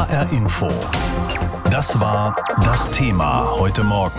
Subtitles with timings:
[0.00, 0.66] HR Info.
[1.70, 4.18] Das war das Thema heute Morgen.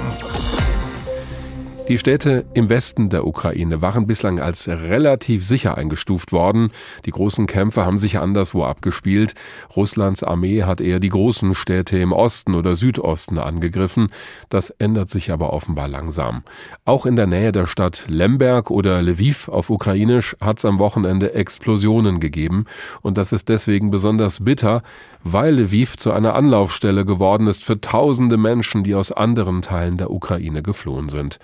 [1.88, 6.70] Die Städte im Westen der Ukraine waren bislang als relativ sicher eingestuft worden.
[7.05, 9.34] Die großen Kämpfe haben sich anderswo abgespielt.
[9.75, 14.09] Russlands Armee hat eher die großen Städte im Osten oder Südosten angegriffen.
[14.50, 16.43] Das ändert sich aber offenbar langsam.
[16.86, 21.34] Auch in der Nähe der Stadt Lemberg oder Lviv auf Ukrainisch hat es am Wochenende
[21.34, 22.66] Explosionen gegeben.
[23.02, 24.84] Und das ist deswegen besonders bitter,
[25.24, 30.12] weil Lviv zu einer Anlaufstelle geworden ist für tausende Menschen, die aus anderen Teilen der
[30.12, 31.38] Ukraine geflohen sind.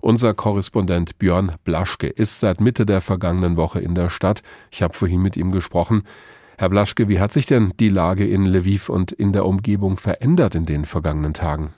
[0.00, 4.42] Unser Korrespondent Björn Blaschke ist seit Mitte der vergangenen Woche in der Stadt.
[4.70, 6.02] Ich habe vorhin mit ihm gesprochen.
[6.58, 10.54] Herr Blaschke, wie hat sich denn die Lage in Lviv und in der Umgebung verändert
[10.54, 11.74] in den vergangenen Tagen?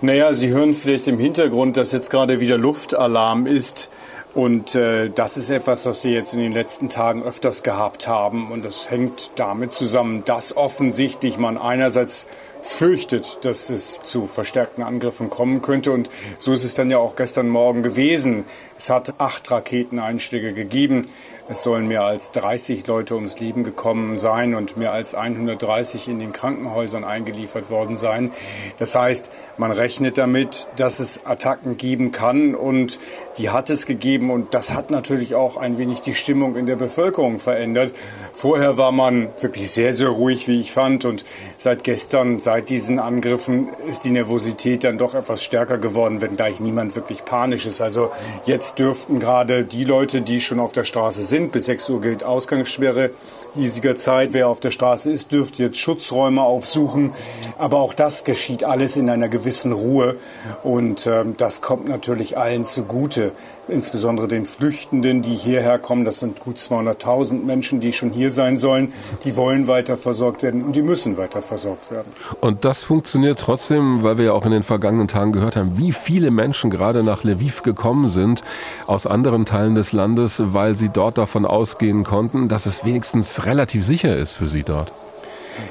[0.00, 3.90] Naja, Sie hören vielleicht im Hintergrund, dass jetzt gerade wieder Luftalarm ist.
[4.34, 8.52] Und äh, das ist etwas, was wir jetzt in den letzten Tagen öfters gehabt haben.
[8.52, 12.28] Und das hängt damit zusammen, dass offensichtlich man einerseits
[12.62, 15.90] fürchtet, dass es zu verstärkten Angriffen kommen könnte.
[15.90, 18.44] Und so ist es dann ja auch gestern Morgen gewesen.
[18.78, 21.08] Es hat acht Raketeneinschläge gegeben.
[21.50, 26.20] Es sollen mehr als 30 Leute ums Leben gekommen sein und mehr als 130 in
[26.20, 28.30] den Krankenhäusern eingeliefert worden sein.
[28.78, 33.00] Das heißt, man rechnet damit, dass es Attacken geben kann und
[33.36, 36.76] die hat es gegeben und das hat natürlich auch ein wenig die Stimmung in der
[36.76, 37.94] Bevölkerung verändert.
[38.32, 41.24] Vorher war man wirklich sehr, sehr ruhig, wie ich fand und
[41.58, 46.60] seit gestern, seit diesen Angriffen ist die Nervosität dann doch etwas stärker geworden, wenn gleich
[46.60, 47.80] niemand wirklich panisch ist.
[47.80, 48.12] Also
[48.44, 51.52] jetzt dürften gerade die Leute, die schon auf der Straße sind, sind.
[51.52, 53.10] Bis 6 Uhr gilt Ausgangssperre
[53.54, 54.32] hiesiger Zeit.
[54.32, 57.12] Wer auf der Straße ist, dürfte jetzt Schutzräume aufsuchen.
[57.58, 60.16] Aber auch das geschieht alles in einer gewissen Ruhe.
[60.62, 63.32] Und ähm, das kommt natürlich allen zugute.
[63.70, 66.04] Insbesondere den Flüchtenden, die hierher kommen.
[66.04, 68.92] Das sind gut 200.000 Menschen, die schon hier sein sollen.
[69.24, 72.12] Die wollen weiter versorgt werden und die müssen weiter versorgt werden.
[72.40, 75.92] Und das funktioniert trotzdem, weil wir ja auch in den vergangenen Tagen gehört haben, wie
[75.92, 78.42] viele Menschen gerade nach Lviv gekommen sind
[78.86, 83.84] aus anderen Teilen des Landes, weil sie dort davon ausgehen konnten, dass es wenigstens relativ
[83.84, 84.92] sicher ist für Sie dort.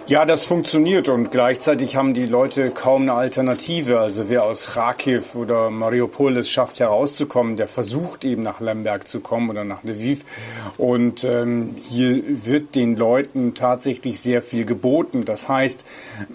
[0.07, 3.99] Ja, das funktioniert und gleichzeitig haben die Leute kaum eine Alternative.
[3.99, 9.19] Also wer aus Kharkiv oder Mariupol es schafft herauszukommen, der versucht eben nach Lemberg zu
[9.19, 10.25] kommen oder nach Lviv.
[10.77, 15.25] Und ähm, hier wird den Leuten tatsächlich sehr viel geboten.
[15.25, 15.85] Das heißt,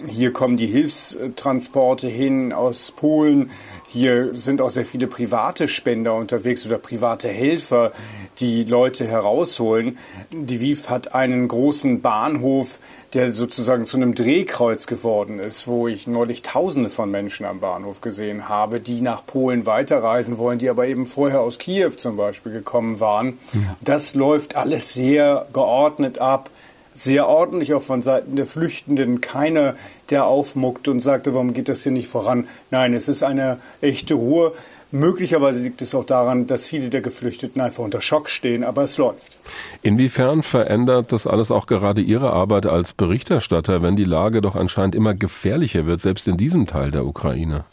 [0.07, 3.51] hier kommen die Hilfstransporte hin aus Polen.
[3.95, 7.93] Hier sind auch sehr viele private Spender unterwegs oder private Helfer,
[8.39, 9.97] die Leute herausholen.
[10.33, 12.79] Lviv hat einen großen Bahnhof,
[13.13, 18.01] der sozusagen zu einem Drehkreuz geworden ist, wo ich neulich Tausende von Menschen am Bahnhof
[18.01, 22.51] gesehen habe, die nach Polen weiterreisen wollen, die aber eben vorher aus Kiew zum Beispiel
[22.51, 23.39] gekommen waren.
[23.79, 26.49] Das läuft alles sehr geordnet ab
[26.95, 29.21] sehr ordentlich auch von Seiten der Flüchtenden.
[29.21, 29.75] Keiner,
[30.09, 32.47] der aufmuckt und sagte, warum geht das hier nicht voran?
[32.71, 34.53] Nein, es ist eine echte Ruhe.
[34.91, 38.97] Möglicherweise liegt es auch daran, dass viele der Geflüchteten einfach unter Schock stehen, aber es
[38.97, 39.37] läuft.
[39.81, 44.95] Inwiefern verändert das alles auch gerade Ihre Arbeit als Berichterstatter, wenn die Lage doch anscheinend
[44.95, 47.65] immer gefährlicher wird, selbst in diesem Teil der Ukraine?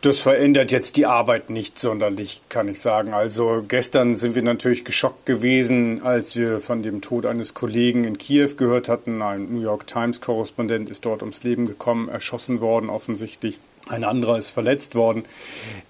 [0.00, 3.14] Das verändert jetzt die Arbeit nicht sonderlich, kann ich sagen.
[3.14, 8.16] Also gestern sind wir natürlich geschockt gewesen, als wir von dem Tod eines Kollegen in
[8.16, 9.22] Kiew gehört hatten.
[9.22, 13.58] Ein New York Times-Korrespondent ist dort ums Leben gekommen, erschossen worden offensichtlich.
[13.88, 15.24] Ein anderer ist verletzt worden.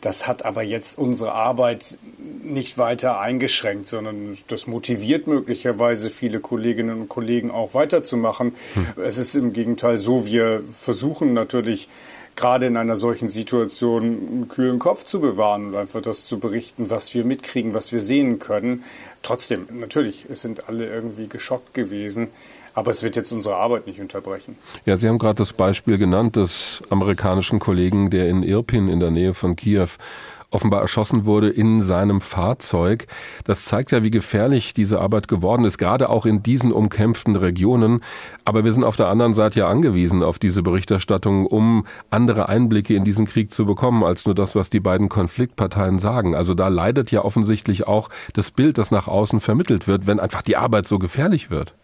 [0.00, 1.98] Das hat aber jetzt unsere Arbeit
[2.42, 8.54] nicht weiter eingeschränkt, sondern das motiviert möglicherweise viele Kolleginnen und Kollegen auch weiterzumachen.
[8.72, 9.04] Hm.
[9.04, 11.88] Es ist im Gegenteil so, wir versuchen natürlich
[12.38, 16.88] gerade in einer solchen Situation einen kühlen Kopf zu bewahren und einfach das zu berichten,
[16.88, 18.84] was wir mitkriegen, was wir sehen können.
[19.22, 22.28] Trotzdem, natürlich, es sind alle irgendwie geschockt gewesen.
[22.74, 24.56] Aber es wird jetzt unsere Arbeit nicht unterbrechen.
[24.86, 29.10] Ja, Sie haben gerade das Beispiel genannt des amerikanischen Kollegen, der in Irpin in der
[29.10, 29.88] Nähe von Kiew
[30.50, 33.06] offenbar erschossen wurde in seinem Fahrzeug.
[33.44, 38.00] Das zeigt ja, wie gefährlich diese Arbeit geworden ist, gerade auch in diesen umkämpften Regionen.
[38.44, 42.94] Aber wir sind auf der anderen Seite ja angewiesen auf diese Berichterstattung, um andere Einblicke
[42.94, 46.34] in diesen Krieg zu bekommen, als nur das, was die beiden Konfliktparteien sagen.
[46.34, 50.42] Also da leidet ja offensichtlich auch das Bild, das nach außen vermittelt wird, wenn einfach
[50.42, 51.74] die Arbeit so gefährlich wird.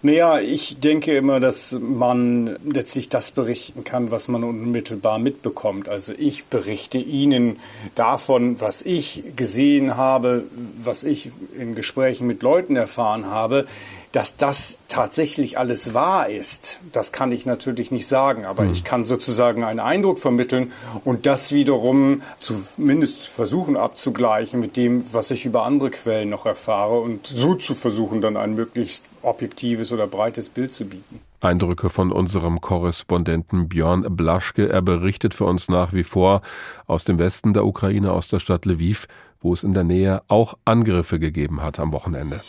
[0.00, 5.88] Naja, ich denke immer, dass man letztlich das berichten kann, was man unmittelbar mitbekommt.
[5.88, 7.58] Also ich berichte Ihnen
[7.96, 10.44] davon, was ich gesehen habe,
[10.80, 13.66] was ich in Gesprächen mit Leuten erfahren habe.
[14.12, 18.72] Dass das tatsächlich alles wahr ist, das kann ich natürlich nicht sagen, aber mhm.
[18.72, 20.72] ich kann sozusagen einen Eindruck vermitteln
[21.04, 27.00] und das wiederum zumindest versuchen abzugleichen mit dem, was ich über andere Quellen noch erfahre
[27.00, 31.20] und so zu versuchen, dann ein möglichst objektives oder breites Bild zu bieten.
[31.40, 34.68] Eindrücke von unserem Korrespondenten Björn Blaschke.
[34.68, 36.42] Er berichtet für uns nach wie vor
[36.86, 39.06] aus dem Westen der Ukraine, aus der Stadt Lviv,
[39.40, 42.40] wo es in der Nähe auch Angriffe gegeben hat am Wochenende.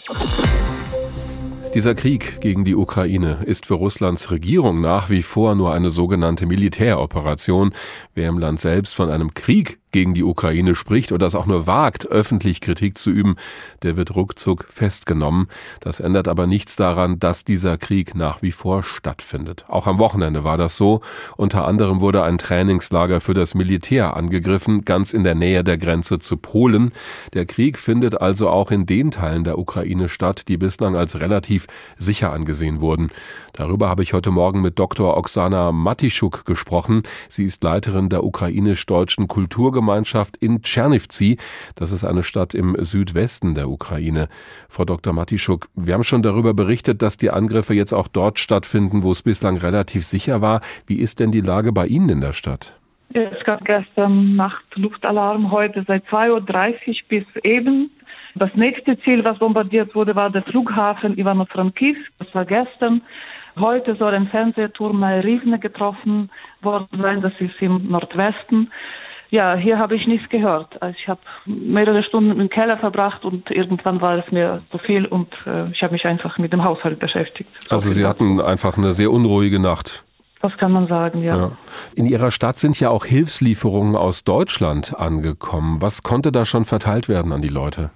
[1.75, 6.47] Dieser Krieg gegen die Ukraine ist für Russlands Regierung nach wie vor nur eine sogenannte
[6.47, 7.73] Militäroperation.
[8.15, 11.67] Wer im Land selbst von einem Krieg gegen die Ukraine spricht oder es auch nur
[11.67, 13.35] wagt, öffentlich Kritik zu üben,
[13.83, 15.47] der wird ruckzuck festgenommen.
[15.79, 19.65] Das ändert aber nichts daran, dass dieser Krieg nach wie vor stattfindet.
[19.67, 21.01] Auch am Wochenende war das so.
[21.37, 26.19] Unter anderem wurde ein Trainingslager für das Militär angegriffen, ganz in der Nähe der Grenze
[26.19, 26.91] zu Polen.
[27.33, 31.67] Der Krieg findet also auch in den Teilen der Ukraine statt, die bislang als relativ
[31.97, 33.09] sicher angesehen wurden.
[33.53, 35.17] Darüber habe ich heute Morgen mit Dr.
[35.17, 37.03] Oksana Matischuk gesprochen.
[37.27, 41.37] Sie ist Leiterin der ukrainisch-deutschen Kultur Kulturgemeinschaft in Tschernivtsi.
[41.75, 44.27] Das ist eine Stadt im Südwesten der Ukraine.
[44.67, 45.13] Frau Dr.
[45.13, 49.23] Matischuk, wir haben schon darüber berichtet, dass die Angriffe jetzt auch dort stattfinden, wo es
[49.23, 50.61] bislang relativ sicher war.
[50.85, 52.75] Wie ist denn die Lage bei Ihnen in der Stadt?
[53.13, 57.89] Es gab gestern Nacht Luftalarm, heute seit 2.30 Uhr bis eben.
[58.35, 62.11] Das nächste Ziel, was bombardiert wurde, war der Flughafen Ivano-Frankivsk.
[62.19, 63.01] Das war gestern.
[63.57, 66.29] Heute soll ein Fernsehturm Rivne getroffen
[66.61, 67.21] worden sein.
[67.21, 68.71] Das ist im Nordwesten.
[69.31, 70.81] Ja, hier habe ich nichts gehört.
[70.81, 75.05] Also ich habe mehrere Stunden im Keller verbracht und irgendwann war es mir zu viel
[75.05, 77.49] und äh, ich habe mich einfach mit dem Haushalt beschäftigt.
[77.69, 80.03] Also Sie hatten einfach eine sehr unruhige Nacht.
[80.41, 81.35] Das kann man sagen, ja.
[81.35, 81.51] ja.
[81.95, 85.81] In Ihrer Stadt sind ja auch Hilfslieferungen aus Deutschland angekommen.
[85.81, 87.91] Was konnte da schon verteilt werden an die Leute?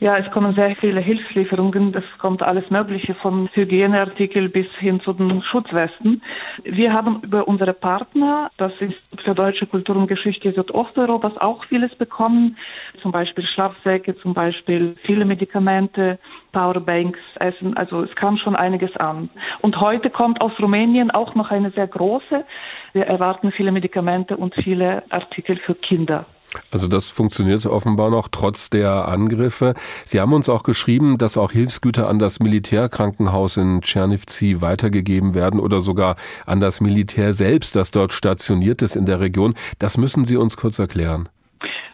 [0.00, 1.92] Ja, es kommen sehr viele Hilfslieferungen.
[1.92, 6.22] Das kommt alles Mögliche von Hygieneartikel bis hin zu den Schutzwesten.
[6.64, 11.94] Wir haben über unsere Partner, das ist für deutsche Kultur und Geschichte Südosteuropas, auch vieles
[11.96, 12.56] bekommen.
[13.02, 16.18] Zum Beispiel Schlafsäcke, zum Beispiel viele Medikamente,
[16.52, 17.76] Powerbanks, Essen.
[17.76, 19.28] Also es kam schon einiges an.
[19.60, 22.46] Und heute kommt aus Rumänien auch noch eine sehr große.
[22.94, 26.24] Wir erwarten viele Medikamente und viele Artikel für Kinder.
[26.70, 29.74] Also das funktioniert offenbar noch trotz der Angriffe.
[30.04, 35.60] Sie haben uns auch geschrieben, dass auch Hilfsgüter an das Militärkrankenhaus in Tschernivtsi weitergegeben werden
[35.60, 36.16] oder sogar
[36.46, 39.54] an das Militär selbst, das dort stationiert ist in der Region.
[39.78, 41.28] Das müssen Sie uns kurz erklären.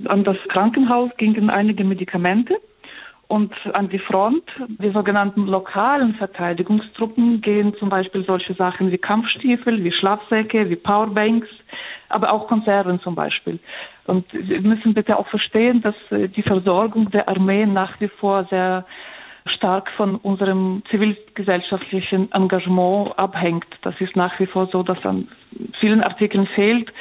[0.04, 2.54] An das Krankenhaus gingen einige Medikamente
[3.28, 9.82] und an die Front, die sogenannten lokalen Verteidigungstruppen, gehen zum Beispiel solche Sachen wie Kampfstiefel,
[9.82, 11.48] wie Schlafsäcke, wie Powerbanks,
[12.08, 13.58] aber auch Konserven zum Beispiel.
[14.06, 18.44] Und Sie müssen bitte auch verstehen, dass äh, die Versorgung der Armee nach wie vor
[18.50, 18.84] sehr
[19.46, 23.66] stark von unserem zivilgesellschaftlichen Engagement abhängt.
[23.82, 25.28] Das ist nach wie vor so, dass an
[25.80, 26.92] vielen Artikeln fehlt.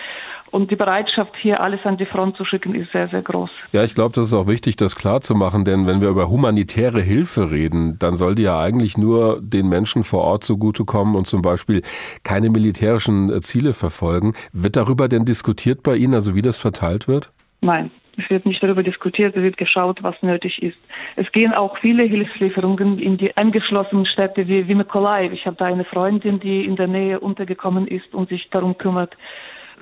[0.52, 3.50] Und die Bereitschaft, hier alles an die Front zu schicken, ist sehr, sehr groß.
[3.72, 6.30] Ja, ich glaube, das ist auch wichtig, das klar zu machen, denn wenn wir über
[6.30, 11.28] humanitäre Hilfe reden, dann soll die ja eigentlich nur den Menschen vor Ort zugutekommen und
[11.28, 11.82] zum Beispiel
[12.24, 14.34] keine militärischen äh, Ziele verfolgen.
[14.54, 17.32] Wird darüber denn diskutiert bei Ihnen, also wie das verteilt wird?
[17.62, 17.92] Nein.
[18.18, 20.78] Es wird nicht darüber diskutiert, es wird geschaut, was nötig ist.
[21.18, 25.34] Es gehen auch viele Hilfslieferungen in die angeschlossenen Städte wie, wie Mykolaiv.
[25.34, 29.18] Ich habe da eine Freundin, die in der Nähe untergekommen ist und sich darum kümmert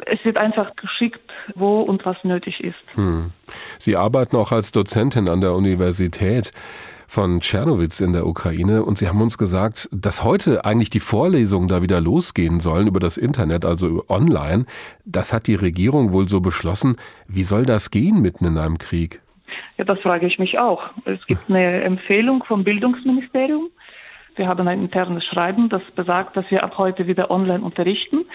[0.06, 2.76] es wird einfach geschickt, wo und was nötig ist.
[2.96, 3.32] Hm.
[3.78, 6.52] Sie arbeiten auch als Dozentin an der Universität
[7.08, 11.68] von Tschernowitz in der Ukraine und Sie haben uns gesagt, dass heute eigentlich die Vorlesungen
[11.68, 14.66] da wieder losgehen sollen über das Internet, also online.
[15.06, 16.96] Das hat die Regierung wohl so beschlossen.
[17.28, 19.22] Wie soll das gehen mitten in einem Krieg?
[19.78, 20.82] Ja, das frage ich mich auch.
[21.06, 23.70] Es gibt eine Empfehlung vom Bildungsministerium.
[24.36, 28.26] Wir haben ein internes Schreiben, das besagt, dass wir ab heute wieder online unterrichten.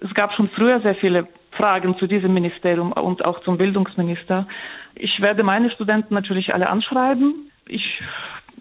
[0.00, 4.46] Es gab schon früher sehr viele Fragen zu diesem Ministerium und auch zum Bildungsminister.
[4.94, 7.50] Ich werde meine Studenten natürlich alle anschreiben.
[7.66, 8.00] Ich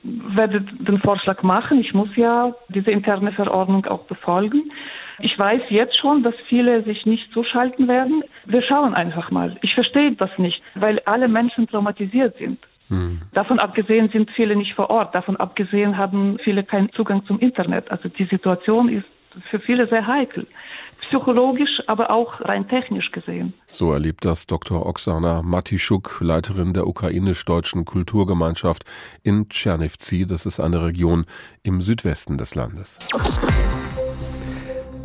[0.03, 1.79] werde den Vorschlag machen.
[1.79, 4.71] Ich muss ja diese interne Verordnung auch befolgen.
[5.19, 8.23] Ich weiß jetzt schon, dass viele sich nicht zuschalten werden.
[8.45, 9.57] Wir schauen einfach mal.
[9.61, 12.59] Ich verstehe das nicht, weil alle Menschen traumatisiert sind.
[12.89, 13.21] Hm.
[13.33, 15.15] Davon abgesehen sind viele nicht vor Ort.
[15.15, 17.89] Davon abgesehen haben viele keinen Zugang zum Internet.
[17.91, 19.05] Also die Situation ist
[19.49, 20.45] für viele sehr heikel
[21.09, 23.53] psychologisch, aber auch rein technisch gesehen.
[23.67, 24.85] So erlebt das Dr.
[24.85, 28.83] Oksana Matischuk, Leiterin der ukrainisch-deutschen Kulturgemeinschaft
[29.23, 30.25] in Tschernivtsi.
[30.25, 31.25] Das ist eine Region
[31.63, 32.97] im Südwesten des Landes.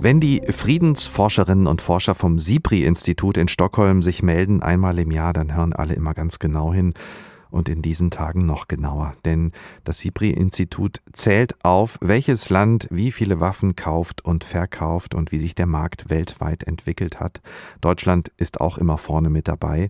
[0.02, 5.54] Wenn die Friedensforscherinnen und Forscher vom SIPRI-Institut in Stockholm sich melden, einmal im Jahr, dann
[5.54, 6.94] hören alle immer ganz genau hin
[7.50, 9.14] und in diesen Tagen noch genauer.
[9.24, 9.52] Denn
[9.84, 15.54] das SIPRI-Institut zählt auf, welches Land wie viele Waffen kauft und verkauft und wie sich
[15.54, 17.40] der Markt weltweit entwickelt hat.
[17.80, 19.88] Deutschland ist auch immer vorne mit dabei.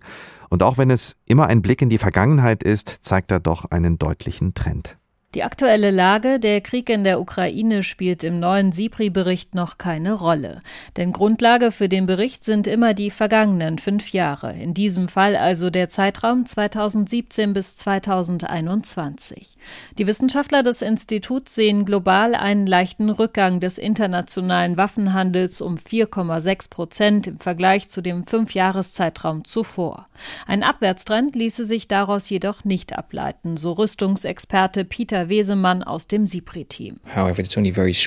[0.49, 3.97] Und auch wenn es immer ein Blick in die Vergangenheit ist, zeigt er doch einen
[3.97, 4.97] deutlichen Trend.
[5.33, 10.59] Die aktuelle Lage, der Krieg in der Ukraine spielt im neuen SIPRI-Bericht noch keine Rolle.
[10.97, 15.69] Denn Grundlage für den Bericht sind immer die vergangenen fünf Jahre, in diesem Fall also
[15.69, 19.55] der Zeitraum 2017 bis 2021.
[19.97, 27.27] Die Wissenschaftler des Instituts sehen global einen leichten Rückgang des internationalen Waffenhandels um 4,6 Prozent
[27.27, 30.07] im Vergleich zu dem Fünfjahreszeitraum zuvor.
[30.45, 36.25] Ein Abwärtstrend ließe sich daraus jedoch nicht ableiten, so Rüstungsexperte Peter Peter Wesemann aus dem
[36.25, 36.97] SIPRI-Team.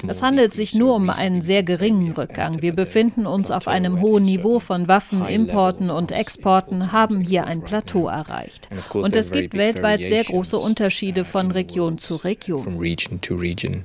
[0.09, 2.61] Es handelt sich nur um einen sehr geringen Rückgang.
[2.63, 8.09] Wir befinden uns auf einem hohen Niveau von Waffenimporten und Exporten, haben hier ein Plateau
[8.09, 8.69] erreicht.
[8.93, 12.79] Und es gibt weltweit sehr große Unterschiede von Region zu Region.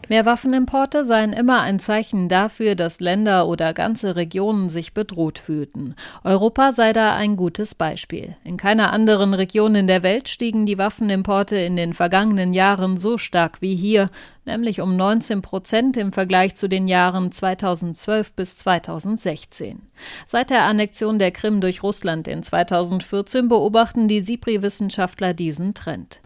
[0.09, 5.95] Mehr Waffenimporte seien immer ein Zeichen dafür, dass Länder oder ganze Regionen sich bedroht fühlten.
[6.23, 8.35] Europa sei da ein gutes Beispiel.
[8.43, 13.18] In keiner anderen Region in der Welt stiegen die Waffenimporte in den vergangenen Jahren so
[13.19, 14.09] stark wie hier,
[14.49, 19.81] nämlich um 19 Prozent im Vergleich zu den Jahren 2012 bis 2016.
[20.25, 26.19] Seit der Annexion der Krim durch Russland in 2014 beobachten die SIPRI-Wissenschaftler diesen Trend.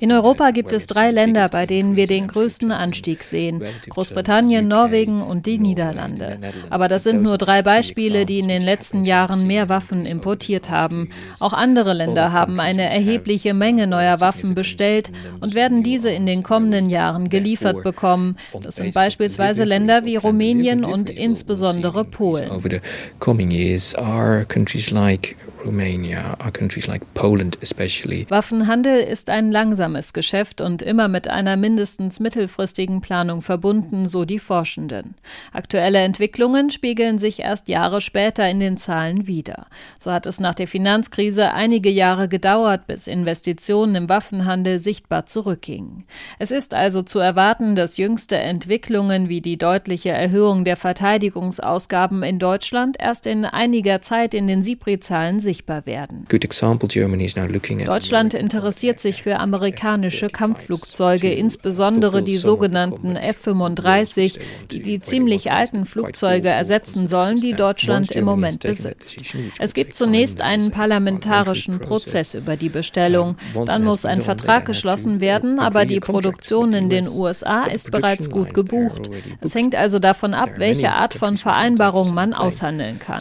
[0.00, 3.62] In Europa gibt es drei Länder, bei denen wir den größten Anstieg sehen.
[3.88, 6.38] Großbritannien, Norwegen und die Niederlande.
[6.70, 11.10] Aber das sind nur drei Beispiele, die in den letzten Jahren mehr Waffen importiert haben.
[11.40, 16.26] Auch andere Länder haben eine erhebliche Menge neuer Waffen Waffen bestellt und werden diese in
[16.26, 18.36] den kommenden Jahren geliefert bekommen.
[18.60, 22.50] Das sind beispielsweise Länder wie Rumänien und insbesondere Polen.
[25.64, 28.26] Romania, are countries like Poland especially.
[28.28, 34.38] Waffenhandel ist ein langsames Geschäft und immer mit einer mindestens mittelfristigen Planung verbunden, so die
[34.38, 35.14] Forschenden.
[35.52, 39.66] Aktuelle Entwicklungen spiegeln sich erst Jahre später in den Zahlen wider.
[39.98, 46.04] So hat es nach der Finanzkrise einige Jahre gedauert, bis Investitionen im Waffenhandel sichtbar zurückgingen.
[46.38, 52.38] Es ist also zu erwarten, dass jüngste Entwicklungen wie die deutliche Erhöhung der Verteidigungsausgaben in
[52.38, 56.26] Deutschland erst in einiger Zeit in den SIPRI-Zahlen sichtbar werden.
[57.86, 64.38] Deutschland interessiert sich für amerikanische Kampfflugzeuge, insbesondere die sogenannten F-35,
[64.70, 69.16] die die ziemlich alten Flugzeuge ersetzen sollen, die Deutschland im Moment besitzt.
[69.58, 73.36] Es gibt zunächst einen parlamentarischen Prozess über die Bestellung.
[73.66, 78.54] Dann muss ein Vertrag geschlossen werden, aber die Produktion in den USA ist bereits gut
[78.54, 79.10] gebucht.
[79.40, 83.18] Es hängt also davon ab, welche Art von Vereinbarung man aushandeln kann.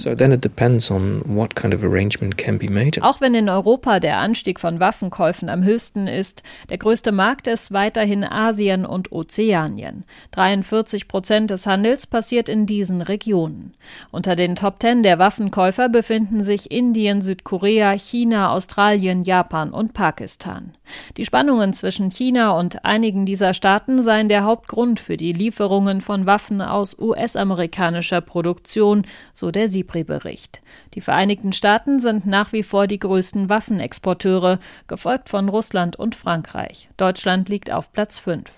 [3.03, 7.71] Auch wenn in Europa der Anstieg von Waffenkäufen am höchsten ist, der größte Markt ist
[7.71, 10.05] weiterhin Asien und Ozeanien.
[10.31, 13.73] 43 Prozent des Handels passiert in diesen Regionen.
[14.11, 20.73] Unter den Top Ten der Waffenkäufer befinden sich Indien, Südkorea, China, Australien, Japan und Pakistan.
[21.17, 26.25] Die Spannungen zwischen China und einigen dieser Staaten seien der Hauptgrund für die Lieferungen von
[26.25, 30.61] Waffen aus US-amerikanischer Produktion, so der SIPRI-Bericht.
[30.93, 36.89] Die Vereinigten Staaten sind nach wie vor die größten Waffenexporteure, gefolgt von Russland und Frankreich.
[36.97, 38.49] Deutschland liegt auf Platz 5.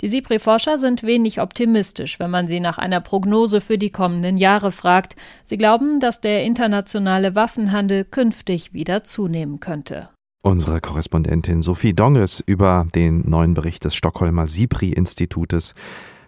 [0.00, 4.72] Die SIPRI-Forscher sind wenig optimistisch, wenn man sie nach einer Prognose für die kommenden Jahre
[4.72, 5.16] fragt.
[5.44, 10.08] Sie glauben, dass der internationale Waffenhandel künftig wieder zunehmen könnte.
[10.46, 15.74] Unsere Korrespondentin Sophie Dongres über den neuen Bericht des Stockholmer SIPRI-Institutes,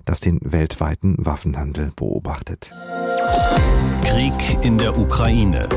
[0.04, 2.72] das den weltweiten Waffenhandel beobachtet.
[4.02, 5.68] Krieg in der Ukraine.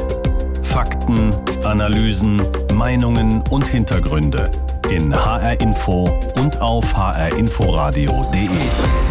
[0.64, 2.42] Fakten, Analysen,
[2.74, 4.50] Meinungen und Hintergründe
[4.90, 6.10] in HR Info
[6.42, 9.11] und auf hrinforadio.de.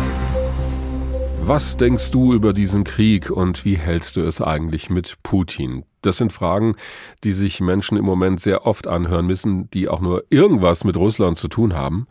[1.43, 5.85] Was denkst du über diesen Krieg und wie hältst du es eigentlich mit Putin?
[6.03, 6.77] Das sind Fragen,
[7.25, 11.37] die sich Menschen im Moment sehr oft anhören müssen, die auch nur irgendwas mit Russland
[11.37, 12.07] zu tun haben.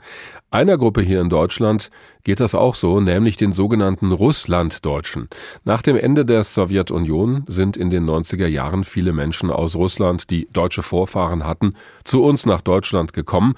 [0.52, 1.90] Einer Gruppe hier in Deutschland
[2.24, 5.30] geht das auch so, nämlich den sogenannten Russlanddeutschen.
[5.64, 10.48] Nach dem Ende der Sowjetunion sind in den 90er Jahren viele Menschen aus Russland, die
[10.52, 13.56] deutsche Vorfahren hatten, zu uns nach Deutschland gekommen.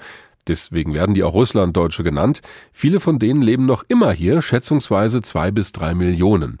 [0.48, 2.40] Deswegen werden die auch Russlanddeutsche genannt.
[2.72, 6.58] Viele von denen leben noch immer hier, schätzungsweise zwei bis drei Millionen.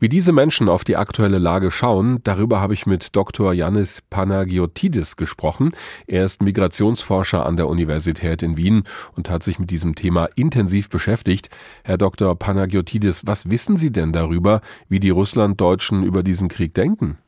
[0.00, 3.52] Wie diese Menschen auf die aktuelle Lage schauen, darüber habe ich mit Dr.
[3.52, 5.72] Yannis Panagiotidis gesprochen.
[6.06, 8.84] Er ist Migrationsforscher an der Universität in Wien
[9.14, 11.50] und hat sich mit diesem Thema intensiv beschäftigt.
[11.84, 12.34] Herr Dr.
[12.34, 17.18] Panagiotidis, was wissen Sie denn darüber, wie die Russlanddeutschen über diesen Krieg denken?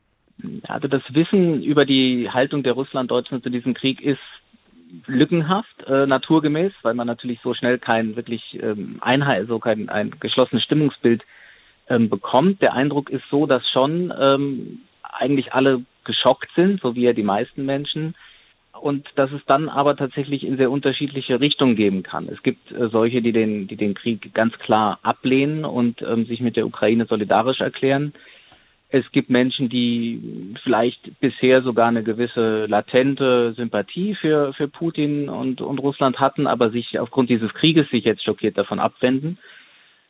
[0.63, 4.19] Also das Wissen über die Haltung der Russlanddeutschen zu diesem Krieg ist
[5.07, 10.11] lückenhaft, äh, naturgemäß, weil man natürlich so schnell kein wirklich ähm, Einheit, so kein ein
[10.19, 11.23] geschlossenes Stimmungsbild
[11.89, 12.61] ähm, bekommt.
[12.61, 17.23] Der Eindruck ist so, dass schon ähm, eigentlich alle geschockt sind, so wie ja die
[17.23, 18.15] meisten Menschen,
[18.79, 22.27] und dass es dann aber tatsächlich in sehr unterschiedliche Richtungen geben kann.
[22.27, 26.41] Es gibt äh, solche, die den, die den Krieg ganz klar ablehnen und ähm, sich
[26.41, 28.13] mit der Ukraine solidarisch erklären.
[28.95, 35.61] Es gibt Menschen, die vielleicht bisher sogar eine gewisse latente Sympathie für, für Putin und,
[35.61, 39.39] und Russland hatten, aber sich aufgrund dieses Krieges sich jetzt schockiert davon abwenden.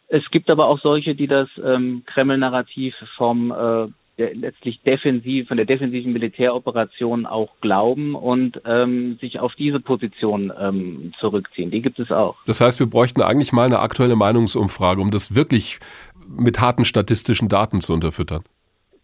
[0.09, 3.87] Es gibt aber auch solche, die das ähm, Kreml-Narrativ vom äh,
[4.17, 10.51] der letztlich defensiv von der defensiven Militäroperation auch glauben und ähm, sich auf diese Position
[10.59, 11.71] ähm, zurückziehen.
[11.71, 12.35] Die gibt es auch.
[12.45, 15.79] Das heißt, wir bräuchten eigentlich mal eine aktuelle Meinungsumfrage, um das wirklich
[16.27, 18.43] mit harten statistischen Daten zu unterfüttern.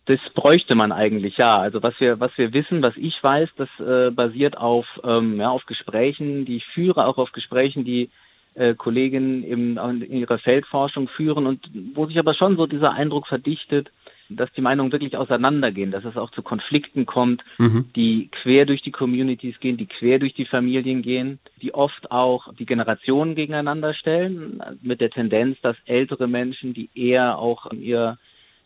[0.10, 1.60] Das bräuchte man eigentlich, ja.
[1.60, 5.52] Also was wir, was wir wissen, was ich weiß, das äh, basiert auf, ähm, ja,
[5.52, 8.10] auf Gesprächen, die ich führe, auch auf Gesprächen, die
[8.56, 13.28] äh, Kolleginnen im, in ihrer Feldforschung führen und wo sich aber schon so dieser Eindruck
[13.28, 13.92] verdichtet,
[14.30, 17.86] dass die Meinungen wirklich auseinandergehen, dass es auch zu Konflikten kommt, mhm.
[17.96, 22.52] die quer durch die Communities gehen, die quer durch die Familien gehen, die oft auch
[22.56, 28.18] die Generationen gegeneinander stellen, mit der Tendenz, dass ältere Menschen, die eher auch ihr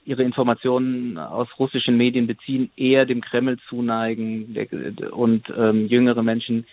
[0.06, 4.56] ihre Informationen aus russischen Medien beziehen, eher dem Kreml zuneigen
[5.12, 6.66] und ähm, jüngere Menschen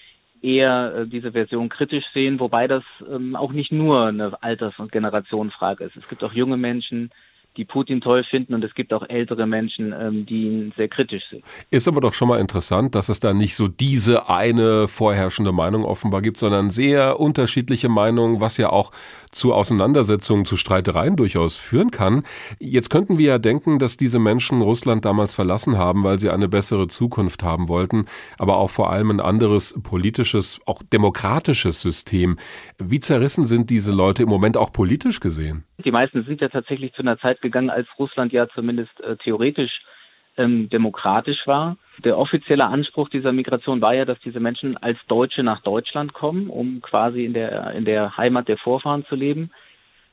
[0.43, 4.93] eher äh, diese Version kritisch sehen, wobei das ähm, auch nicht nur eine Alters- und
[4.93, 5.97] Generationenfrage ist.
[5.97, 7.11] Es gibt auch junge Menschen,
[7.61, 11.23] die Putin toll finden und es gibt auch ältere Menschen, ähm, die ihn sehr kritisch
[11.31, 11.43] sehen.
[11.71, 15.85] Ist aber doch schon mal interessant, dass es da nicht so diese eine vorherrschende Meinung
[15.85, 18.93] offenbar gibt, sondern sehr unterschiedliche Meinungen, was ja auch
[19.31, 22.23] zu Auseinandersetzungen, zu Streitereien durchaus führen kann.
[22.59, 26.49] Jetzt könnten wir ja denken, dass diese Menschen Russland damals verlassen haben, weil sie eine
[26.49, 28.07] bessere Zukunft haben wollten,
[28.39, 32.39] aber auch vor allem ein anderes politisches, auch demokratisches System.
[32.79, 35.65] Wie zerrissen sind diese Leute im Moment auch politisch gesehen?
[35.85, 39.83] Die meisten sind ja tatsächlich zu einer Zeit gegangen, als Russland ja zumindest äh, theoretisch
[40.37, 41.77] ähm, demokratisch war.
[42.05, 46.49] Der offizielle Anspruch dieser Migration war ja, dass diese Menschen als Deutsche nach Deutschland kommen,
[46.49, 49.51] um quasi in der in der Heimat der Vorfahren zu leben.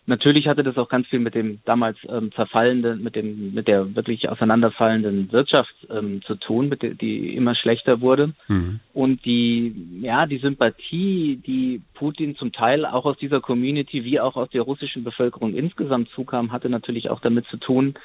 [0.10, 3.94] Natürlich hatte das auch ganz viel mit dem damals ähm, zerfallenden, mit dem, mit der
[3.94, 8.34] wirklich auseinanderfallenden Wirtschaft ähm, zu tun, mit der, die immer schlechter wurde.
[8.48, 8.80] Mhm.
[8.94, 14.38] Und die, ja, die Sympathie, die Putin zum Teil auch aus dieser Community wie auch
[14.38, 17.96] aus der russischen Bevölkerung insgesamt zukam, hatte natürlich auch damit zu tun,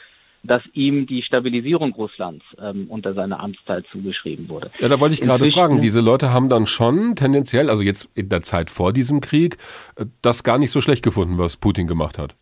[0.45, 4.71] dass ihm die Stabilisierung Russlands ähm, unter seiner Amtszeit zugeschrieben wurde.
[4.81, 5.81] Ja, da wollte ich gerade fragen.
[5.81, 9.57] Diese Leute haben dann schon tendenziell, also jetzt in der Zeit vor diesem Krieg,
[9.97, 12.35] äh, das gar nicht so schlecht gefunden, was Putin gemacht hat.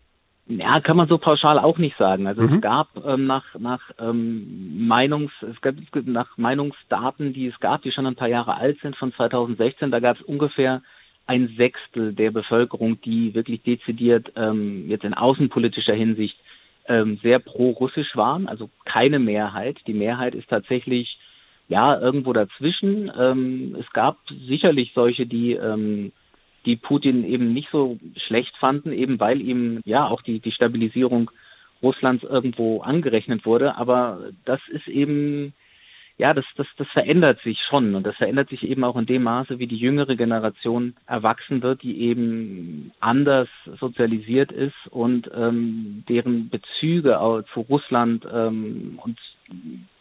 [0.47, 2.27] Ja, kann man so pauschal auch nicht sagen.
[2.27, 2.55] Also mhm.
[2.55, 7.93] es gab ähm, nach nach ähm, Meinungs es gab nach Meinungsdaten, die es gab, die
[7.93, 10.83] schon ein paar Jahre alt sind von 2016, da gab es ungefähr
[11.27, 16.37] ein Sechstel der Bevölkerung, die wirklich dezidiert ähm, jetzt in außenpolitischer Hinsicht
[16.89, 19.79] ähm, sehr pro-russisch waren, also keine Mehrheit.
[19.87, 21.19] Die Mehrheit ist tatsächlich
[21.69, 23.11] ja irgendwo dazwischen.
[23.19, 26.13] Ähm, es gab sicherlich solche, die ähm,
[26.67, 31.31] die Putin eben nicht so schlecht fanden, eben weil ihm ja auch die die Stabilisierung
[31.83, 33.77] Russlands irgendwo angerechnet wurde.
[33.77, 35.55] Aber das ist eben
[36.21, 39.23] ja, das, das, das verändert sich schon und das verändert sich eben auch in dem
[39.23, 43.49] Maße, wie die jüngere Generation erwachsen wird, die eben anders
[43.81, 47.19] sozialisiert ist und ähm, deren Bezüge
[47.55, 49.19] zu Russland ähm, und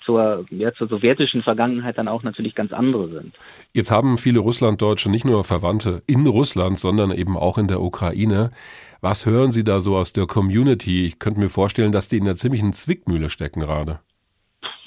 [0.04, 3.36] zur, ja, zur sowjetischen Vergangenheit dann auch natürlich ganz andere sind.
[3.74, 8.52] Jetzt haben viele Russlanddeutsche nicht nur Verwandte in Russland, sondern eben auch in der Ukraine.
[9.00, 11.06] Was hören Sie da so aus der Community?
[11.06, 14.00] Ich könnte mir vorstellen, dass die in einer ziemlichen Zwickmühle stecken gerade.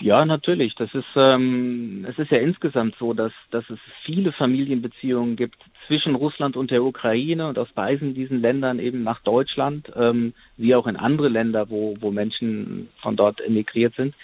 [0.02, 0.74] Ja, natürlich.
[0.74, 6.16] Das ist, ähm, es ist ja insgesamt so, dass, dass es viele Familienbeziehungen gibt zwischen
[6.16, 10.88] Russland und der Ukraine und aus beiden diesen Ländern eben nach Deutschland, ähm, wie auch
[10.88, 14.16] in andere Länder, wo, wo Menschen von dort emigriert sind.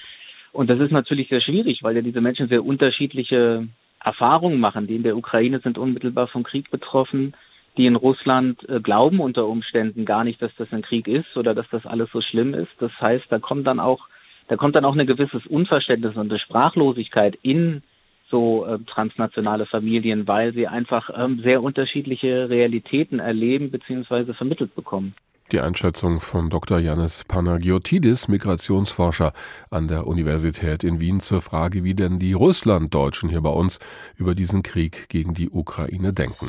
[0.53, 3.69] Und das ist natürlich sehr schwierig, weil ja diese Menschen sehr unterschiedliche
[4.03, 4.89] Erfahrungen machen.
[4.89, 7.35] Die in der Ukraine sind unmittelbar vom Krieg betroffen,
[7.77, 11.55] die in Russland äh, glauben unter Umständen gar nicht, dass das ein Krieg ist oder
[11.55, 12.73] dass das alles so schlimm ist.
[12.81, 14.09] Das heißt, da kommt dann auch
[14.49, 17.83] da kommt dann auch ein gewisses Unverständnis und eine Sprachlosigkeit in
[18.31, 24.35] so äh, transnationale Familien, weil sie einfach ähm, sehr unterschiedliche Realitäten erleben bzw.
[24.35, 25.15] vermittelt bekommen.
[25.51, 26.79] Die Einschätzung von Dr.
[26.79, 29.33] Janis Panagiotidis, Migrationsforscher
[29.71, 33.81] an der Universität in Wien zur Frage, wie denn die Russlanddeutschen hier bei uns
[34.17, 36.49] über diesen Krieg gegen die Ukraine denken.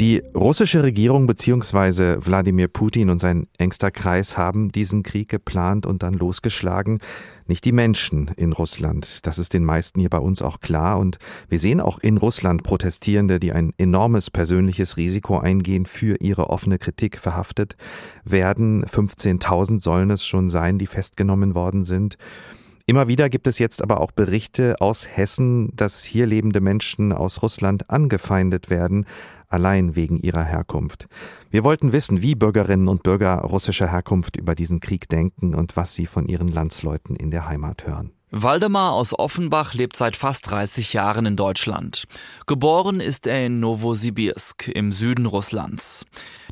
[0.00, 2.16] Die russische Regierung bzw.
[2.18, 6.98] Wladimir Putin und sein engster Kreis haben diesen Krieg geplant und dann losgeschlagen.
[7.46, 9.24] Nicht die Menschen in Russland.
[9.24, 10.98] Das ist den meisten hier bei uns auch klar.
[10.98, 16.50] Und wir sehen auch in Russland Protestierende, die ein enormes persönliches Risiko eingehen, für ihre
[16.50, 17.76] offene Kritik verhaftet
[18.24, 18.84] werden.
[18.86, 22.18] 15.000 sollen es schon sein, die festgenommen worden sind.
[22.86, 27.40] Immer wieder gibt es jetzt aber auch Berichte aus Hessen, dass hier lebende Menschen aus
[27.40, 29.06] Russland angefeindet werden,
[29.48, 31.06] allein wegen ihrer Herkunft.
[31.50, 35.94] Wir wollten wissen, wie Bürgerinnen und Bürger russischer Herkunft über diesen Krieg denken und was
[35.94, 38.12] sie von ihren Landsleuten in der Heimat hören.
[38.36, 42.04] Waldemar aus Offenbach lebt seit fast 30 Jahren in Deutschland.
[42.46, 46.04] Geboren ist er in Novosibirsk im Süden Russlands.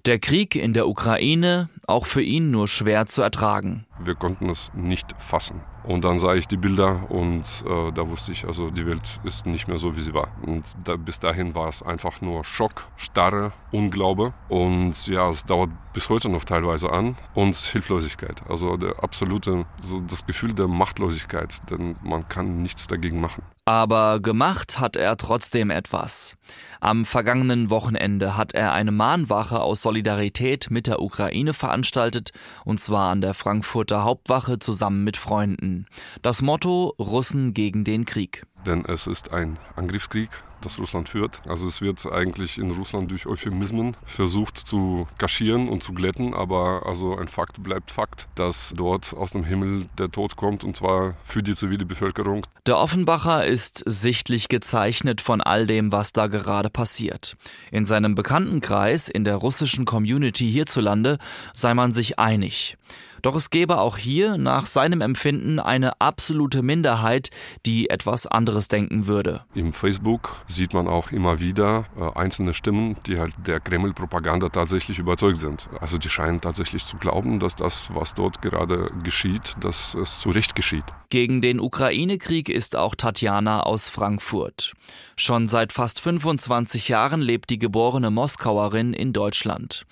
[0.07, 3.87] Der Krieg in der Ukraine auch für ihn nur schwer zu ertragen.
[4.01, 5.61] Wir konnten es nicht fassen.
[5.85, 9.47] Und dann sah ich die Bilder und äh, da wusste ich, also die Welt ist
[9.47, 10.29] nicht mehr so, wie sie war.
[10.43, 14.33] Und da, bis dahin war es einfach nur Schock, Starre, Unglaube.
[14.49, 17.17] Und ja, es dauert bis heute noch teilweise an.
[17.35, 18.43] Und Hilflosigkeit.
[18.49, 21.61] Also der absolute, so das Gefühl der Machtlosigkeit.
[21.71, 23.43] Denn man kann nichts dagegen machen.
[23.65, 26.37] Aber gemacht hat er trotzdem etwas.
[26.81, 32.33] Am vergangenen Wochenende hat er eine Mahnwache aus Solidarität mit der Ukraine veranstaltet,
[32.65, 35.87] und zwar an der Frankfurter Hauptwache zusammen mit Freunden.
[36.23, 38.45] Das Motto Russen gegen den Krieg.
[38.67, 40.31] Denn es ist ein Angriffskrieg
[40.65, 41.43] das Russland führt.
[41.47, 46.83] Also es wird eigentlich in Russland durch Euphemismen versucht zu kaschieren und zu glätten, aber
[46.87, 51.15] also ein Fakt bleibt Fakt, dass dort aus dem Himmel der Tod kommt und zwar
[51.25, 52.47] für die zivile Bevölkerung.
[52.67, 57.37] Der Offenbacher ist sichtlich gezeichnet von all dem, was da gerade passiert.
[57.71, 61.19] In seinem Bekanntenkreis, in der russischen Community hierzulande,
[61.53, 62.77] sei man sich einig.
[63.23, 67.31] Doch es gäbe auch hier nach seinem Empfinden eine absolute Minderheit,
[67.65, 69.45] die etwas anderes denken würde.
[69.55, 74.99] Im Facebook sieht man auch immer wieder äh, einzelne Stimmen, die halt der Kreml-Propaganda tatsächlich
[74.99, 75.69] überzeugt sind.
[75.81, 80.31] Also die scheinen tatsächlich zu glauben, dass das, was dort gerade geschieht, dass es zu
[80.31, 80.85] Recht geschieht.
[81.11, 84.73] Gegen den Ukraine-Krieg ist auch Tatjana aus Frankfurt.
[85.17, 89.87] Schon seit fast 25 Jahren lebt die geborene Moskauerin in Deutschland.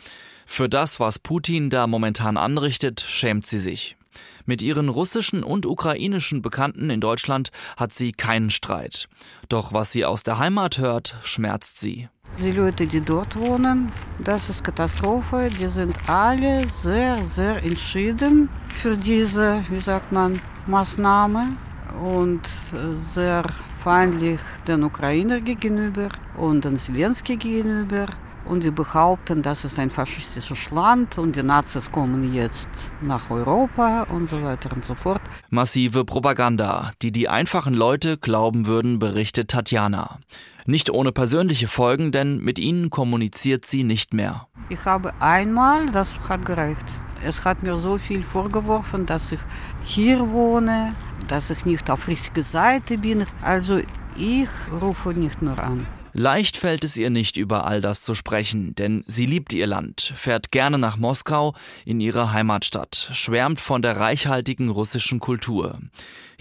[0.52, 3.96] Für das, was Putin da momentan anrichtet, schämt sie sich.
[4.46, 9.08] Mit ihren russischen und ukrainischen Bekannten in Deutschland hat sie keinen Streit.
[9.48, 12.08] Doch was sie aus der Heimat hört, schmerzt sie.
[12.42, 15.50] Die Leute, die dort wohnen, das ist Katastrophe.
[15.56, 21.56] Die sind alle sehr, sehr entschieden für diese, wie sagt man, Maßnahme
[22.02, 22.42] und
[22.98, 23.44] sehr
[23.84, 28.06] feindlich den Ukrainer gegenüber und den Zelensky gegenüber
[28.50, 32.68] und sie behaupten, das ist ein faschistisches Land und die Nazis kommen jetzt
[33.00, 35.22] nach Europa und so weiter und so fort.
[35.50, 40.18] Massive Propaganda, die die einfachen Leute glauben würden, berichtet Tatjana.
[40.66, 44.48] Nicht ohne persönliche Folgen, denn mit ihnen kommuniziert sie nicht mehr.
[44.68, 46.84] Ich habe einmal, das hat gereicht.
[47.24, 49.40] Es hat mir so viel vorgeworfen, dass ich
[49.84, 50.94] hier wohne,
[51.28, 53.26] dass ich nicht auf richtiger Seite bin.
[53.42, 53.80] Also
[54.16, 54.48] ich
[54.80, 55.86] rufe nicht nur an.
[56.12, 60.12] Leicht fällt es ihr nicht, über all das zu sprechen, denn sie liebt ihr Land,
[60.14, 65.78] fährt gerne nach Moskau, in ihre Heimatstadt, schwärmt von der reichhaltigen russischen Kultur.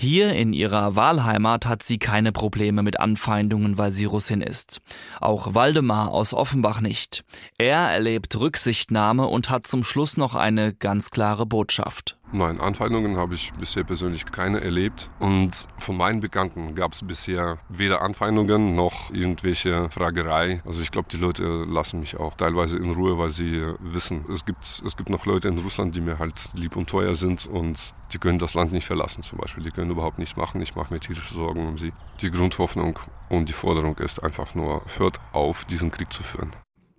[0.01, 4.79] Hier in ihrer Wahlheimat hat sie keine Probleme mit Anfeindungen, weil sie Russin ist.
[5.19, 7.25] Auch Waldemar aus Offenbach nicht.
[7.57, 12.17] Er erlebt Rücksichtnahme und hat zum Schluss noch eine ganz klare Botschaft.
[12.31, 15.09] Nein, Anfeindungen habe ich bisher persönlich keine erlebt.
[15.19, 20.61] Und von meinen Bekannten gab es bisher weder Anfeindungen noch irgendwelche Fragerei.
[20.65, 24.45] Also ich glaube, die Leute lassen mich auch teilweise in Ruhe, weil sie wissen, es
[24.45, 27.93] gibt, es gibt noch Leute in Russland, die mir halt lieb und teuer sind und
[28.13, 29.63] die können das Land nicht verlassen zum Beispiel.
[29.63, 30.61] Die können überhaupt nichts machen.
[30.61, 31.93] Ich mache mir tierische Sorgen um sie.
[32.21, 36.53] Die Grundhoffnung und die Forderung ist einfach nur, hört auf, diesen Krieg zu führen.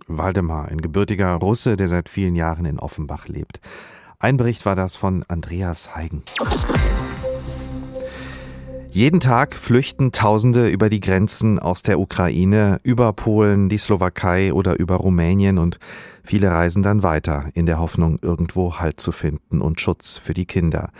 [0.07, 3.59] Waldemar, ein gebürtiger Russe, der seit vielen Jahren in Offenbach lebt.
[4.19, 6.23] Ein Bericht war das von Andreas Heigen.
[8.93, 14.77] Jeden Tag flüchten Tausende über die Grenzen aus der Ukraine, über Polen, die Slowakei oder
[14.77, 15.79] über Rumänien und
[16.25, 20.45] viele reisen dann weiter in der Hoffnung, irgendwo Halt zu finden und Schutz für die
[20.45, 20.91] Kinder.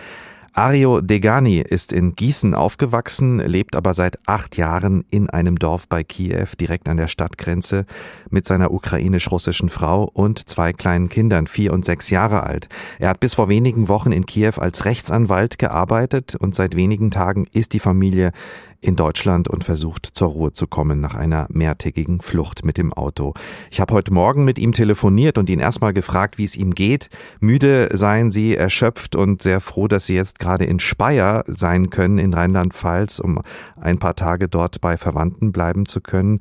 [0.54, 6.04] Ario Degani ist in Gießen aufgewachsen, lebt aber seit acht Jahren in einem Dorf bei
[6.04, 7.86] Kiew, direkt an der Stadtgrenze,
[8.30, 12.68] mit seiner ukrainisch-russischen Frau und zwei kleinen Kindern, vier und sechs Jahre alt.
[13.00, 17.48] Er hat bis vor wenigen Wochen in Kiew als Rechtsanwalt gearbeitet und seit wenigen Tagen
[17.54, 18.34] ist die Familie
[18.82, 23.34] in Deutschland und versucht zur Ruhe zu kommen nach einer mehrtägigen Flucht mit dem Auto.
[23.70, 27.10] Ich habe heute Morgen mit ihm telefoniert und ihn erstmal gefragt, wie es ihm geht.
[27.40, 32.18] Müde seien sie, erschöpft und sehr froh, dass sie jetzt gerade in Speyer sein können
[32.18, 33.42] in Rheinland-Pfalz, um
[33.80, 36.40] ein paar Tage dort bei Verwandten bleiben zu können.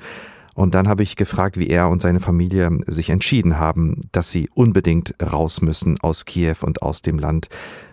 [0.54, 4.48] Und dann habe ich gefragt, wie er und seine Familie sich entschieden haben, dass sie
[4.54, 7.48] unbedingt raus müssen aus Kiew und aus dem Land,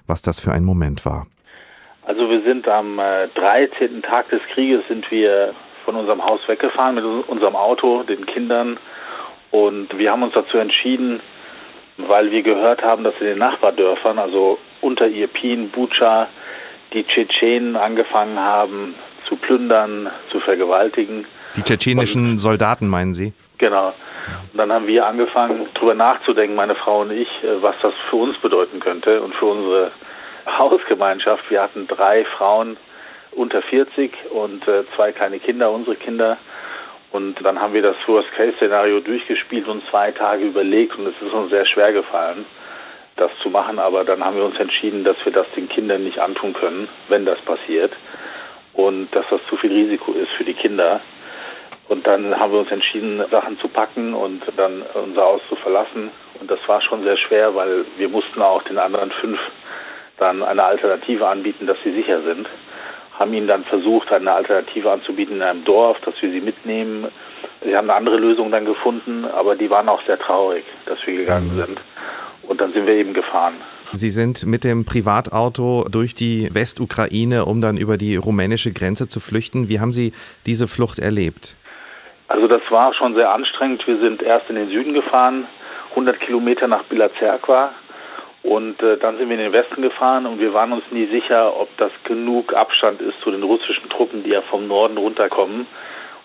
[0.06, 1.28] was das für ein Moment war.
[2.08, 3.02] Also wir sind am
[3.36, 3.98] 13.
[3.98, 8.78] Äh, Tag des Krieges sind wir von unserem Haus weggefahren mit unserem Auto, den Kindern
[9.52, 11.20] und wir haben uns dazu entschieden,
[11.98, 16.28] weil wir gehört haben, dass in den Nachbardörfern, also unter Irpin, Bucha,
[16.94, 18.96] die Tschetschenen angefangen haben
[19.28, 21.26] zu plündern, zu vergewaltigen.
[21.58, 23.34] Die tschetschenischen und, Soldaten meinen Sie?
[23.58, 23.94] Genau.
[24.54, 28.16] Und dann haben wir angefangen, darüber nachzudenken, meine Frau und ich, äh, was das für
[28.16, 29.92] uns bedeuten könnte und für unsere
[30.48, 31.50] Hausgemeinschaft.
[31.50, 32.78] Wir hatten drei Frauen
[33.32, 36.38] unter 40 und äh, zwei kleine Kinder, unsere Kinder.
[37.12, 41.50] Und dann haben wir das Worst-Case-Szenario durchgespielt und zwei Tage überlegt und es ist uns
[41.50, 42.46] sehr schwer gefallen,
[43.16, 43.80] das zu machen.
[43.80, 47.26] Aber dann haben wir uns entschieden, dass wir das den Kindern nicht antun können, wenn
[47.26, 47.94] das passiert.
[48.74, 51.00] Und dass das zu viel Risiko ist für die Kinder.
[51.88, 56.12] Und dann haben wir uns entschieden, Sachen zu packen und dann unser Haus zu verlassen.
[56.40, 59.40] Und das war schon sehr schwer, weil wir mussten auch den anderen fünf
[60.18, 62.48] dann eine Alternative anbieten, dass sie sicher sind
[63.20, 67.08] haben ihnen dann versucht, eine Alternative anzubieten in einem Dorf, dass wir sie mitnehmen.
[67.64, 71.18] Sie haben eine andere Lösung dann gefunden, aber die waren auch sehr traurig, dass wir
[71.18, 71.66] gegangen mhm.
[71.66, 71.82] sind.
[72.44, 73.56] Und dann sind wir eben gefahren.
[73.94, 79.20] Sie sind mit dem Privatauto durch die Westukraine, um dann über die rumänische Grenze zu
[79.20, 79.70] flüchten.
[79.70, 80.12] Wie haben Sie
[80.46, 81.56] diese Flucht erlebt?
[82.28, 83.88] Also das war schon sehr anstrengend.
[83.88, 85.46] Wir sind erst in den Süden gefahren,
[85.92, 87.10] 100 Kilometer nach Bila
[88.48, 91.60] und äh, dann sind wir in den Westen gefahren und wir waren uns nie sicher,
[91.60, 95.68] ob das genug Abstand ist zu den russischen Truppen, die ja vom Norden runterkommen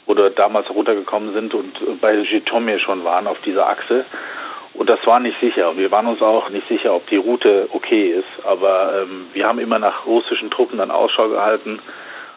[0.07, 4.05] oder damals runtergekommen sind und äh, bei Jitomir schon waren auf dieser Achse.
[4.73, 5.77] Und das war nicht sicher.
[5.77, 8.47] Wir waren uns auch nicht sicher, ob die Route okay ist.
[8.47, 11.81] Aber ähm, wir haben immer nach russischen Truppen dann Ausschau gehalten.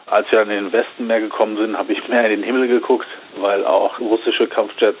[0.06, 3.06] Als wir in den Westen mehr gekommen sind, habe ich mehr in den Himmel geguckt,
[3.36, 4.98] weil auch russische Kampfjets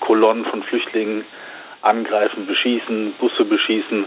[0.00, 1.24] Kolonnen von Flüchtlingen
[1.88, 4.04] angreifen, beschießen, Busse beschießen.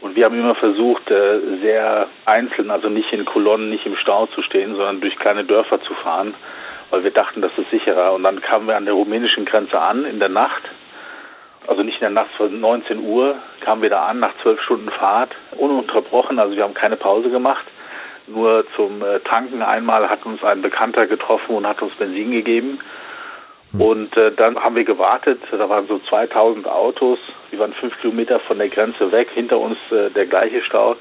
[0.00, 4.26] Und wir haben immer versucht, äh, sehr einzeln, also nicht in Kolonnen, nicht im Stau
[4.26, 6.34] zu stehen, sondern durch kleine Dörfer zu fahren,
[6.90, 8.12] weil wir dachten, das ist sicherer.
[8.12, 10.62] Und dann kamen wir an der rumänischen Grenze an in der Nacht.
[11.68, 14.90] Also nicht in der Nacht, von 19 Uhr kamen wir da an, nach zwölf Stunden
[14.90, 16.40] Fahrt, ununterbrochen.
[16.40, 17.64] Also wir haben keine Pause gemacht.
[18.26, 22.80] Nur zum äh, Tanken einmal hat uns ein Bekannter getroffen und hat uns Benzin gegeben.
[23.72, 23.80] Hm.
[23.80, 27.18] Und äh, dann haben wir gewartet, da waren so 2000 Autos,
[27.50, 30.96] die waren fünf Kilometer von der Grenze weg, hinter uns äh, der gleiche Stau.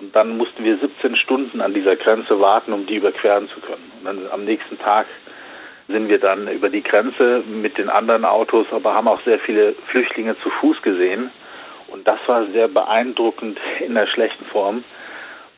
[0.00, 3.92] Und dann mussten wir 17 Stunden an dieser Grenze warten, um die überqueren zu können.
[3.98, 5.06] Und dann am nächsten Tag
[5.88, 9.74] sind wir dann über die Grenze mit den anderen Autos, aber haben auch sehr viele
[9.88, 11.30] Flüchtlinge zu Fuß gesehen.
[11.88, 14.82] Und das war sehr beeindruckend in der schlechten Form,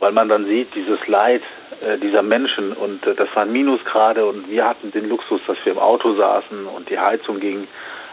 [0.04, 1.40] weil man dann sieht, dieses Leid
[1.80, 5.72] äh, dieser Menschen und äh, das waren Minusgrade und wir hatten den Luxus, dass wir
[5.72, 7.66] im Auto saßen und die Heizung ging.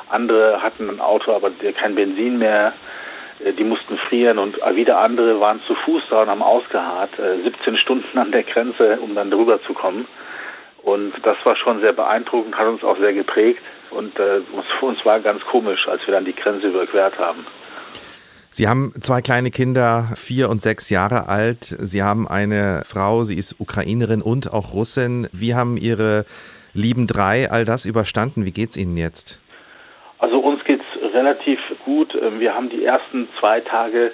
[0.07, 2.71] Andere hatten ein Auto, aber kein Benzin mehr.
[3.43, 7.11] Äh, die mussten frieren und wieder andere waren zu Fuß da und haben ausgeharrt,
[7.43, 10.07] 17 Stunden an der Grenze, um dann drüber zu kommen.
[10.83, 13.63] Und das war schon sehr beeindruckend, hat uns auch sehr geprägt.
[13.89, 14.39] Und äh,
[14.79, 17.45] für uns war ganz komisch, als wir dann die Grenze überquert haben.
[18.53, 21.63] Sie haben zwei kleine Kinder, vier und sechs Jahre alt.
[21.63, 25.29] Sie haben eine Frau, sie ist Ukrainerin und auch Russin.
[25.31, 26.25] Wie haben Ihre
[26.73, 28.43] lieben drei all das überstanden?
[28.43, 29.39] Wie geht's Ihnen jetzt?
[30.19, 30.83] Also uns geht's
[31.13, 32.13] relativ gut.
[32.13, 34.11] Ähm, wir haben die ersten zwei Tage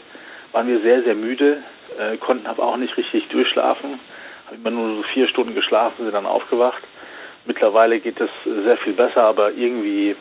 [0.52, 1.64] waren wir sehr, sehr müde,
[2.00, 4.00] äh, konnten aber auch nicht richtig durchschlafen.
[4.46, 6.84] Haben immer nur so vier Stunden geschlafen, sind dann aufgewacht.
[7.46, 10.16] Mittlerweile geht es sehr viel besser, aber irgendwie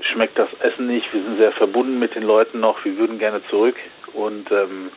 [0.00, 1.12] schmeckt das Essen nicht.
[1.12, 2.84] Wir sind sehr verbunden mit den Leuten noch.
[2.84, 3.76] Wir würden gerne zurück
[4.12, 4.90] und ähm,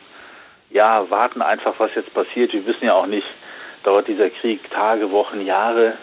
[0.70, 2.52] ja, warten einfach, was jetzt passiert.
[2.52, 3.26] Wir wissen ja auch nicht,
[3.84, 5.94] dauert dieser Krieg Tage, Wochen, Jahre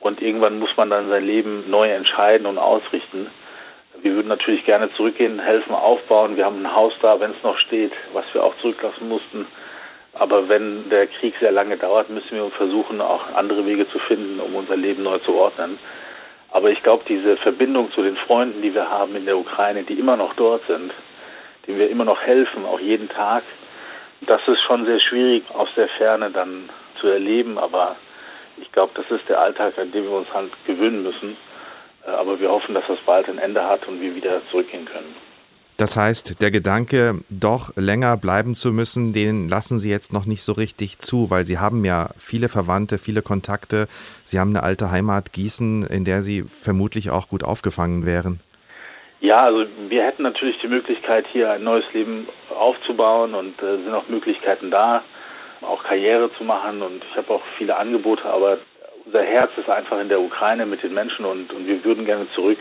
[0.00, 3.28] und irgendwann muss man dann sein Leben neu entscheiden und ausrichten.
[4.02, 6.36] Wir würden natürlich gerne zurückgehen, helfen, aufbauen.
[6.36, 9.46] Wir haben ein Haus da, wenn es noch steht, was wir auch zurücklassen mussten.
[10.12, 14.40] Aber wenn der Krieg sehr lange dauert, müssen wir versuchen, auch andere Wege zu finden,
[14.40, 15.78] um unser Leben neu zu ordnen.
[16.54, 19.98] Aber ich glaube, diese Verbindung zu den Freunden, die wir haben in der Ukraine, die
[19.98, 20.92] immer noch dort sind,
[21.66, 23.42] denen wir immer noch helfen, auch jeden Tag,
[24.20, 27.58] das ist schon sehr schwierig aus der Ferne dann zu erleben.
[27.58, 27.96] Aber
[28.56, 31.36] ich glaube, das ist der Alltag, an dem wir uns halt gewöhnen müssen.
[32.06, 35.16] Äh, aber wir hoffen, dass das bald ein Ende hat und wir wieder zurückgehen können.
[35.76, 40.42] Das heißt, der Gedanke, doch länger bleiben zu müssen, den lassen Sie jetzt noch nicht
[40.42, 43.88] so richtig zu, weil Sie haben ja viele Verwandte, viele Kontakte.
[44.24, 48.38] Sie haben eine alte Heimat Gießen, in der Sie vermutlich auch gut aufgefangen wären.
[49.20, 53.94] Ja, also wir hätten natürlich die Möglichkeit, hier ein neues Leben aufzubauen und äh, sind
[53.94, 55.02] auch Möglichkeiten da,
[55.62, 58.58] auch Karriere zu machen und ich habe auch viele Angebote, aber
[59.06, 62.30] unser Herz ist einfach in der Ukraine mit den Menschen und, und wir würden gerne
[62.34, 62.58] zurück,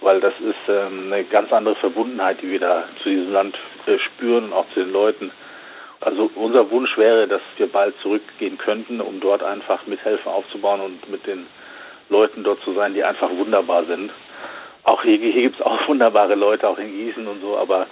[0.00, 3.98] weil das ist ähm, eine ganz andere Verbundenheit, die wir da zu diesem Land äh,
[3.98, 5.30] spüren und auch zu den Leuten.
[6.00, 11.10] Also unser Wunsch wäre, dass wir bald zurückgehen könnten, um dort einfach mithelfen aufzubauen und
[11.10, 11.46] mit den
[12.08, 14.10] Leuten dort zu sein, die einfach wunderbar sind.
[14.82, 17.86] Auch hier, hier gibt es auch wunderbare Leute, auch in Gießen und so, aber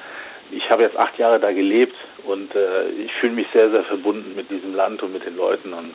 [0.50, 4.34] ich habe jetzt acht Jahre da gelebt und äh, ich fühle mich sehr, sehr verbunden
[4.34, 5.94] mit diesem Land und mit den Leuten und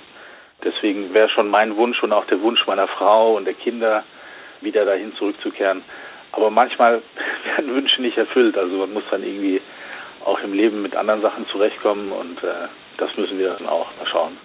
[0.63, 4.03] deswegen wäre schon mein Wunsch und auch der Wunsch meiner Frau und der Kinder,
[4.63, 5.81] wieder dahin zurückzukehren.
[6.31, 7.01] Aber manchmal
[7.55, 9.61] werden Wünsche nicht erfüllt, also man muss dann irgendwie
[10.25, 14.07] auch im Leben mit anderen Sachen zurechtkommen und äh, das müssen wir dann auch mal
[14.07, 14.37] schauen.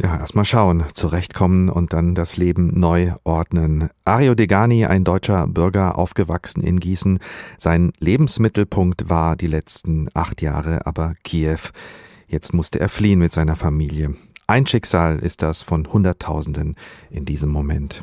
[0.00, 3.90] Ja, erstmal schauen, zurechtkommen und dann das Leben neu ordnen.
[4.04, 7.18] Ario Degani, ein deutscher Bürger, aufgewachsen in Gießen.
[7.58, 11.70] Sein Lebensmittelpunkt war die letzten acht Jahre aber Kiew.
[12.26, 14.14] Jetzt musste er fliehen mit seiner Familie.
[14.46, 16.76] Ein Schicksal ist das von Hunderttausenden
[17.10, 18.02] in diesem Moment.